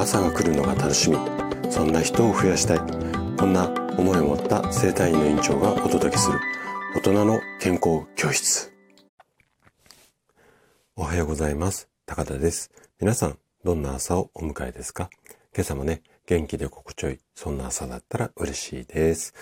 [0.00, 1.18] 朝が来るのが楽しみ。
[1.70, 2.78] そんな人を増やしたい。
[3.36, 3.68] こんな
[3.98, 6.40] 思いを持った生体院の院長がお届けする。
[6.96, 8.72] 大人の健康教室。
[10.96, 11.90] おはようございます。
[12.06, 12.70] 高田です。
[12.98, 15.10] 皆さんどんな朝をお迎えですか？
[15.54, 19.34] 今朝もね元気で心地よいそんな朝だったら嬉しいです。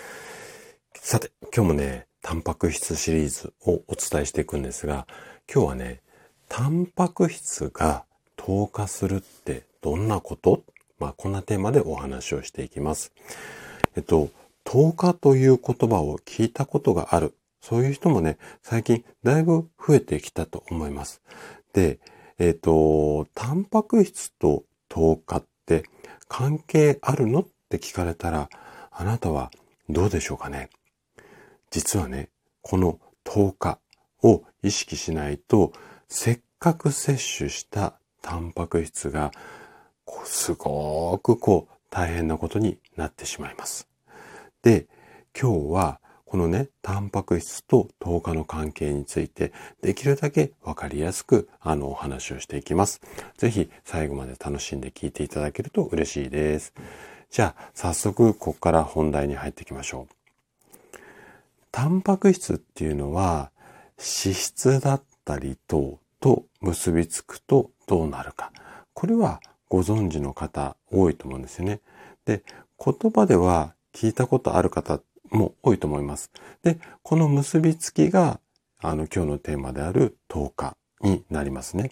[0.96, 5.06] さて今日もねタンパク質シリーズをお伝えしていくんですが
[5.48, 6.00] 今日はね
[6.48, 10.65] タンパク質が透過するってどんなこと？
[10.99, 13.13] まあ、こんなテーマでお話をしていきます。
[13.96, 14.31] えっと、
[14.64, 17.35] 透過という言葉を聞いたことがある。
[17.61, 21.22] そういう人もね、最近だいぶ増えてきたと思います。
[21.72, 21.99] で、
[22.39, 25.85] えっと、タンパク質と透過って
[26.29, 27.41] 関係あるの？
[27.41, 28.49] って聞かれたら、
[28.91, 29.50] あなたは
[29.89, 30.71] どうでしょうかね？
[31.71, 32.31] 実はね、
[32.62, 33.78] この透過
[34.22, 35.72] を意識しないと、
[36.08, 39.33] せっかく摂取したタンパク質が
[40.25, 43.88] すごくこう大変なことになってしまいます。
[44.62, 44.86] で、
[45.41, 53.00] 今日はこのね、タンパク質と糖化の関係についてできるだけわかりやすくあのお話をしていきます。
[53.38, 56.74] ぜひ最後まで楽しんで聞いていただけると嬉しいです。
[57.30, 60.98] じゃあ早速ここから本題に入っていきましょう。
[61.72, 63.50] タンパク質っていうのは
[63.96, 68.52] 脂質だったり糖と結びつくとどうなるか。
[68.92, 71.80] これはご存知の方多いと思うんですよね。
[72.24, 72.42] で、
[72.83, 76.30] 言葉では聞いたことある方も多いと思います。
[76.62, 78.41] で、この結びつきが、
[78.80, 81.91] あの、今日のテーマである10日になりますね。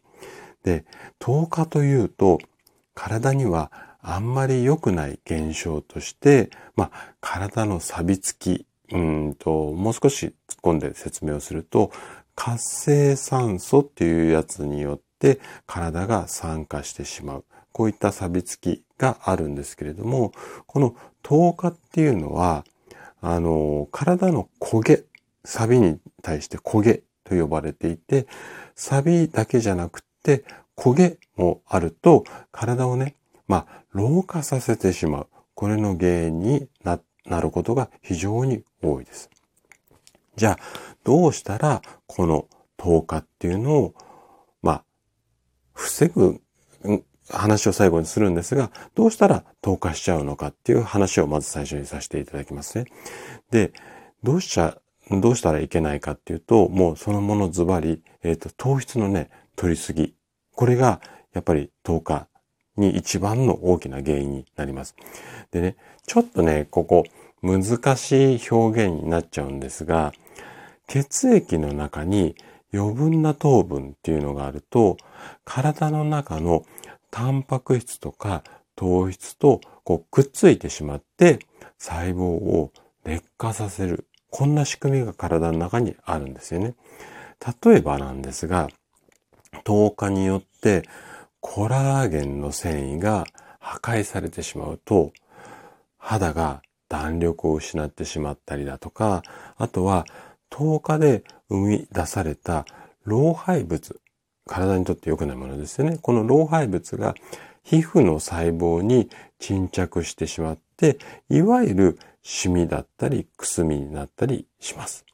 [0.63, 0.85] で、
[1.21, 2.39] 10日というと、
[2.95, 11.91] 体にはあんまり良くない現象として、まあ、体の錆びつき、うんと、もう少し突っ込んで説明をすると、
[12.37, 17.45] 活性酸素っていうやつによって体が酸化してしまう。
[17.77, 20.33] こういった錆びつきがあるんですけれども、
[20.67, 22.65] この糖化っていうのは、
[23.21, 25.05] あの、体の焦げ、
[25.45, 28.29] 錆に対して焦げと呼ばれていて、
[28.77, 33.15] 錆だけじゃなくて焦げもあると体をね、
[33.47, 35.27] まあ、老化させてしまう。
[35.53, 36.99] これの原因にな
[37.43, 39.29] ることが非常に多いです。
[40.37, 40.59] じゃあ、
[41.05, 42.49] どうしたらこの
[42.79, 43.95] 糖化っていうのを、
[44.63, 44.85] まあ、
[45.75, 46.41] 防ぐ
[47.31, 52.87] 話を最後にするんですが、どうしたら透過しちゃうのかっていう話をまず最初にさせていただきますね。
[53.51, 53.73] で、
[54.23, 54.79] どうしちゃ、
[55.11, 60.15] どうしたらいけないかっていうと、もうそのものズバリ、えっ、ー、と、糖質のね、取りすぎ。
[60.55, 61.01] これが、
[61.33, 62.29] やっぱり透過
[62.77, 64.95] に一番の大きな原因になります。
[65.51, 65.77] でね、
[66.07, 67.05] ちょっとね、ここ、
[67.43, 70.13] 難しい表現になっちゃうんですが、
[70.89, 72.35] 血液の中に
[72.73, 74.97] 余分な糖分っていうのがあると、
[75.45, 76.65] 体の中の
[77.17, 78.45] タンパク質とか
[78.75, 81.39] 糖質とこうくっついてしまって
[81.79, 82.73] 細胞を
[83.05, 84.07] 劣化させる。
[84.29, 86.75] こんな仕組みが体の中にあるんですよね。
[87.65, 88.69] 例えばなんですが、
[89.65, 90.83] 糖化によって
[91.41, 93.25] コラーゲンの繊維が
[93.61, 95.13] 破壊されてしまうと
[95.97, 96.61] 肌が
[96.91, 99.23] 弾力を失ってしまったりだとか、
[99.57, 100.05] あとは
[100.51, 102.67] 糖化で生み出された
[103.05, 104.03] 老廃物、
[104.47, 105.99] 体にとって良くないものですよね。
[106.01, 107.15] この老廃物が
[107.63, 110.99] 皮膚の細胞に沈着してしまって、
[111.29, 115.05] いわゆるシミだったり、くすみになったりします。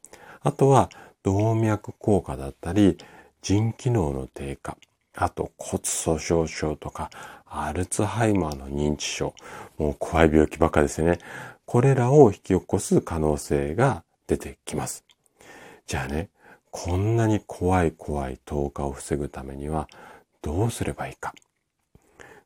[0.43, 0.91] あとは、
[1.23, 2.99] 動脈硬化だったり、
[3.43, 4.77] 腎機能の低下、
[5.15, 7.11] あと骨粗鬆症とか、
[7.47, 9.35] アルツハイマーの認知症、
[9.79, 11.19] もう怖い病気ばっかですよね。
[11.65, 15.05] これらを引き起こす可能性が出てきます。
[15.87, 16.29] じゃあね、
[16.73, 19.89] こんなに怖い怖い透過を防ぐためには
[20.41, 21.35] どうすればいいか。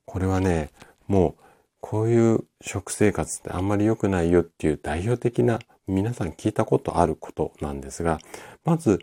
[0.04, 0.70] これはね、
[1.06, 1.42] もう
[1.80, 8.18] こういう食生活ってあんまり良くないよっていう代表的な皆さん聞いたことあることなんですが、
[8.64, 8.98] まず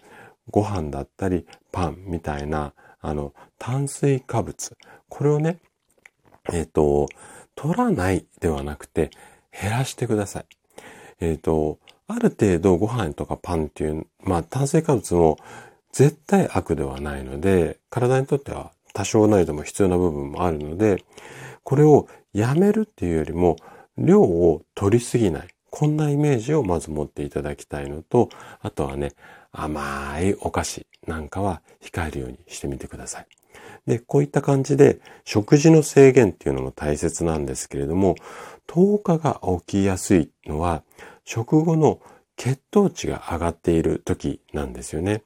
[0.50, 5.60] ご飯だったりパンみたいなあの炭水化物、これをね、
[6.52, 7.08] えっ、ー、と、
[7.56, 9.10] 取らないではなくて
[9.58, 10.46] 減らしてください。
[11.22, 11.80] えっ、ー、と、
[12.14, 15.38] ある程度ご飯とかパンっていう、まあ炭水化物も
[15.92, 21.04] 絶対悪ではないので、体にとっては多少なりとも必要な部分もあるので、
[21.64, 23.58] これをやめるっていうよりも、
[23.98, 25.48] 量を取りすぎない。
[25.70, 28.30] こんなイメージをまず持っていただきたいのと、
[28.62, 29.14] あとはね、
[29.52, 33.28] 甘いお菓子なんかは控えるようにしてみてください。
[33.86, 38.16] で、こういった感じで食事の制限っていうのも大切なんですけれども、
[38.68, 40.84] 糖化が起きやすいのは
[41.26, 42.00] 食後の
[42.36, 45.24] 血糖値が上がっている時なんですよね。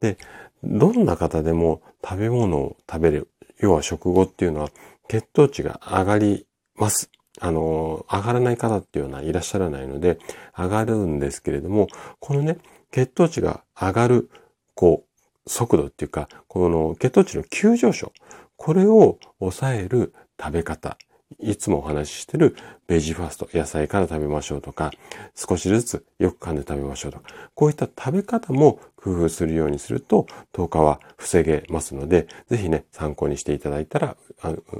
[0.00, 0.18] で、
[0.62, 4.70] どんな方でも食べ物を食べる、要は食後っていうのは
[5.08, 6.46] 血糖値が上がり
[6.76, 7.10] ます。
[7.40, 10.18] あの、上がらない方っていうのはいらっしゃらないので、
[10.56, 11.88] 上がるんですけれども、
[12.20, 12.58] このね、
[12.90, 14.30] 血糖値が上がる、
[14.74, 18.12] こう、速度っていうか、この血糖値の急上昇、
[18.56, 20.96] これを抑える食べ方、
[21.38, 24.92] いつもお話ししてるベジファスト、野菜から食べましょうとか、
[25.34, 34.16] 少しずつよく噛んで食べましょうとか、こういった食べ方も工夫するようにすると、10日は防げますので、ぜひね、参考にしていただいたら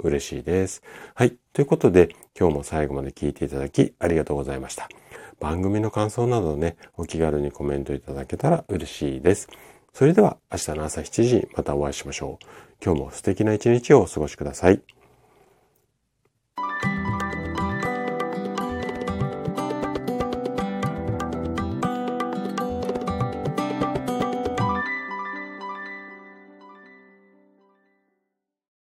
[0.03, 0.83] 嬉しいです。
[1.15, 1.37] はい。
[1.53, 4.89] ということで、今日も最後まで聞いていただきありがとうございました。
[5.41, 9.49] 番組の感想などね、お気軽にコメントいただけたら嬉しいです。
[9.93, 12.47] それでは明日の朝7時またお会いしましょう。
[12.85, 14.94] 今日も素敵な一日をお過ごしください。